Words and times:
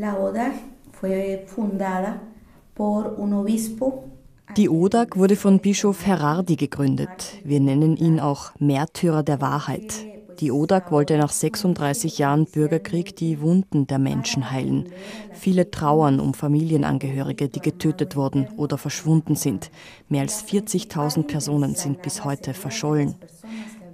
La 0.00 0.16
ODAG 0.16 0.54
fue 0.92 1.44
fundada 1.46 2.22
por 2.72 3.16
un 3.18 3.34
obispo 3.34 4.04
die 4.56 4.70
ODAG 4.70 5.16
wurde 5.16 5.36
von 5.36 5.60
Bischof 5.60 6.06
Herardi 6.06 6.56
gegründet. 6.56 7.34
Wir 7.44 7.60
nennen 7.60 7.96
ihn 7.96 8.18
auch 8.18 8.50
Märtyrer 8.58 9.22
der 9.22 9.40
Wahrheit. 9.40 10.06
Die 10.40 10.50
ODAG 10.50 10.90
wollte 10.90 11.18
nach 11.18 11.30
36 11.30 12.18
Jahren 12.18 12.46
Bürgerkrieg 12.46 13.14
die 13.14 13.42
Wunden 13.42 13.86
der 13.86 13.98
Menschen 13.98 14.50
heilen. 14.50 14.88
Viele 15.32 15.70
trauern 15.70 16.18
um 16.18 16.32
Familienangehörige, 16.32 17.48
die 17.48 17.60
getötet 17.60 18.16
wurden 18.16 18.48
oder 18.56 18.78
verschwunden 18.78 19.36
sind. 19.36 19.70
Mehr 20.08 20.22
als 20.22 20.42
40.000 20.44 21.24
Personen 21.24 21.74
sind 21.74 22.00
bis 22.00 22.24
heute 22.24 22.54
verschollen. 22.54 23.16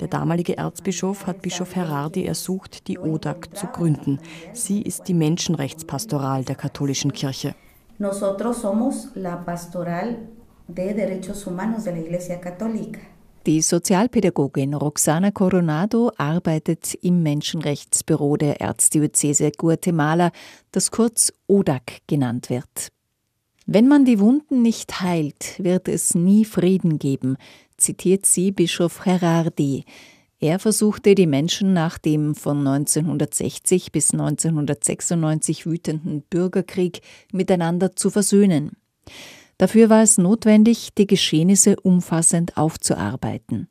Der 0.01 0.09
damalige 0.09 0.59
Erzbischof 0.59 1.27
hat 1.27 1.43
Bischof 1.43 1.75
Herardi 1.75 2.27
ersucht, 2.27 2.87
die 2.89 2.99
ODAG 2.99 3.49
zu 3.55 3.67
gründen. 3.67 4.19
Sie 4.53 4.83
ist 4.83 5.09
die 5.09 5.15
Menschenrechtspastoral 5.15 6.45
der 6.45 6.57
katholischen 6.57 7.13
Kirche. 7.13 7.55
Nosotros 7.99 8.61
somos 8.61 9.09
la 9.15 9.37
pastoral 9.37 10.17
de 10.69 10.95
Derechos 10.95 11.47
Humanos 11.47 11.85
de 11.85 11.93
la 11.95 12.01
Iglesia 12.01 12.37
Católica. 12.37 13.01
Die 13.47 13.63
Sozialpädagogin 13.63 14.75
Roxana 14.75 15.31
Coronado 15.31 16.11
arbeitet 16.19 16.95
im 16.95 17.23
Menschenrechtsbüro 17.23 18.37
der 18.37 18.61
Erzdiözese 18.61 19.53
Guatemala, 19.53 20.33
das 20.73 20.91
kurz 20.91 21.33
ODAC 21.47 22.01
genannt 22.09 22.51
wird. 22.51 22.89
Wenn 23.69 23.89
man 23.89 24.05
die 24.05 24.21
Wunden 24.21 24.63
nicht 24.63 25.01
heilt, 25.01 25.57
wird 25.59 25.89
es 25.89 26.15
nie 26.15 26.45
Frieden 26.45 27.01
geben, 27.01 27.37
zitiert 27.77 28.25
sie 28.25 28.53
Bischof 28.53 29.01
Gerardi. 29.03 29.85
Er 30.39 30.61
versuchte 30.61 31.17
die 31.17 31.27
Menschen 31.27 31.73
nach 31.73 31.99
dem 31.99 32.37
von 32.37 32.59
1960 32.59 33.91
bis 33.91 34.13
1996 34.13 35.67
wütenden 35.67 36.23
Bürgerkrieg 36.31 37.01
miteinander 37.33 37.97
zu 37.97 38.11
versöhnen. 38.11 38.77
Dafür 39.59 39.91
war 39.91 40.03
es 40.03 40.17
notwendig, 40.17 40.91
die 40.97 41.09
Geschehnisse 41.09 41.75
umfassend 41.81 42.57
aufzuarbeiten. 42.57 43.69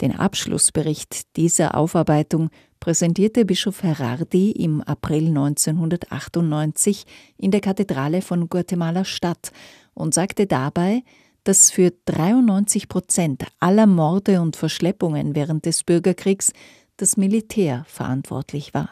Den 0.00 0.16
Abschlussbericht 0.16 1.36
dieser 1.36 1.76
Aufarbeitung 1.76 2.50
präsentierte 2.80 3.44
Bischof 3.44 3.82
Herardi 3.82 4.52
im 4.52 4.82
April 4.82 5.28
1998 5.28 7.04
in 7.36 7.50
der 7.50 7.60
Kathedrale 7.60 8.22
von 8.22 8.48
Guatemala 8.48 9.04
Stadt 9.04 9.52
und 9.94 10.14
sagte 10.14 10.46
dabei, 10.46 11.02
dass 11.44 11.70
für 11.70 11.92
93 12.06 12.88
Prozent 12.88 13.44
aller 13.60 13.86
Morde 13.86 14.40
und 14.40 14.56
Verschleppungen 14.56 15.34
während 15.34 15.64
des 15.64 15.84
Bürgerkriegs 15.84 16.52
das 16.96 17.16
Militär 17.16 17.84
verantwortlich 17.88 18.74
war. 18.74 18.90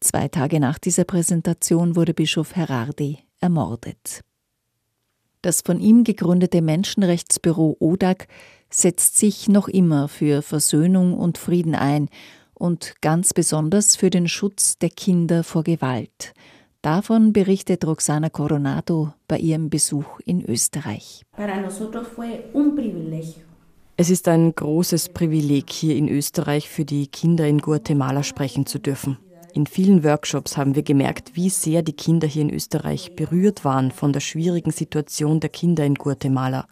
Zwei 0.00 0.28
Tage 0.28 0.60
nach 0.60 0.78
dieser 0.78 1.04
Präsentation 1.04 1.96
wurde 1.96 2.14
Bischof 2.14 2.56
Herardi 2.56 3.18
ermordet. 3.40 4.22
Das 5.42 5.60
von 5.60 5.78
ihm 5.78 6.02
gegründete 6.02 6.60
Menschenrechtsbüro 6.60 7.76
ODAG 7.78 8.26
setzt 8.68 9.16
sich 9.16 9.48
noch 9.48 9.68
immer 9.68 10.08
für 10.08 10.42
Versöhnung 10.42 11.14
und 11.14 11.38
Frieden 11.38 11.76
ein 11.76 12.08
und 12.58 12.94
ganz 13.00 13.32
besonders 13.32 13.96
für 13.96 14.10
den 14.10 14.28
Schutz 14.28 14.78
der 14.78 14.90
Kinder 14.90 15.44
vor 15.44 15.62
Gewalt. 15.62 16.34
Davon 16.82 17.32
berichtet 17.32 17.84
Roxana 17.86 18.30
Coronado 18.30 19.12
bei 19.28 19.38
ihrem 19.38 19.70
Besuch 19.70 20.20
in 20.24 20.44
Österreich. 20.44 21.22
Es 23.98 24.10
ist 24.10 24.28
ein 24.28 24.54
großes 24.54 25.08
Privileg, 25.08 25.70
hier 25.70 25.96
in 25.96 26.08
Österreich 26.08 26.68
für 26.68 26.84
die 26.84 27.06
Kinder 27.06 27.46
in 27.46 27.58
Guatemala 27.58 28.22
sprechen 28.22 28.66
zu 28.66 28.78
dürfen. 28.78 29.18
In 29.54 29.66
vielen 29.66 30.04
Workshops 30.04 30.58
haben 30.58 30.74
wir 30.74 30.82
gemerkt, 30.82 31.34
wie 31.34 31.48
sehr 31.48 31.82
die 31.82 31.94
Kinder 31.94 32.28
hier 32.28 32.42
in 32.42 32.52
Österreich 32.52 33.16
berührt 33.16 33.64
waren 33.64 33.90
von 33.90 34.12
der 34.12 34.20
schwierigen 34.20 34.70
Situation 34.70 35.40
der 35.40 35.48
Kinder 35.48 35.84
in 35.86 35.94
Guatemala. 35.94 36.68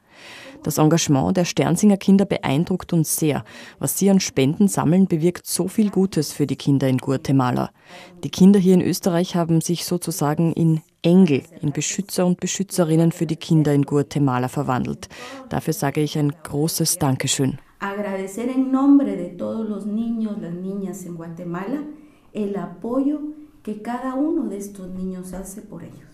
Das 0.65 0.79
Engagement 0.79 1.37
der 1.37 1.45
Sternsinger 1.45 1.99
Kinder 1.99 2.25
beeindruckt 2.25 2.93
uns 2.95 3.17
sehr. 3.17 3.45
Was 3.79 3.99
sie 3.99 4.11
an 4.11 4.19
Spenden 4.19 4.67
sammeln, 4.67 5.07
bewirkt 5.07 5.47
so 5.47 5.69
viel 5.69 5.91
Gutes 5.91 6.33
für 6.33 6.47
die 6.47 6.57
Kinder 6.57 6.89
in 6.89 6.97
Guatemala. 6.99 7.71
Die 8.25 8.31
Kinder 8.31 8.59
hier 8.59 8.75
in 8.75 8.81
Österreich 8.81 9.37
haben 9.37 9.61
sich 9.61 9.85
sozusagen 9.85 10.55
in 10.55 10.81
Engel, 11.03 11.43
in 11.61 11.73
Beschützer 11.73 12.25
und 12.25 12.41
Beschützerinnen 12.41 13.13
für 13.13 13.27
die 13.27 13.37
Kinder 13.37 13.75
in 13.75 13.83
Guatemala 13.83 14.49
verwandelt. 14.49 15.09
Dafür 15.51 15.75
sage 15.75 16.01
ich 16.01 16.19
ein 16.19 16.33
großes 16.43 16.99
Dankeschön. 16.99 17.59
Agradecer 17.79 18.49
en 18.49 18.73
nombre 18.73 19.15
de 19.15 19.37
todos 19.37 19.69
los 19.69 19.85
niños, 19.85 20.41
las 20.41 20.55
niñas 20.55 21.05
en 21.05 21.17
Guatemala 21.17 21.81
el 22.33 22.57
apoyo 22.57 23.21
que 23.63 23.83
cada 23.83 24.15
uno 24.15 24.49
de 24.49 24.57
estos 24.57 24.89
niños 24.89 25.35
hace 25.35 25.61
por 25.61 25.83
ellos. 25.83 26.14